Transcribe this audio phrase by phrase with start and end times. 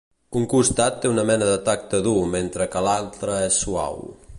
[0.39, 4.07] Un costat té una mena de tacte dur mentre que l'altre és suau.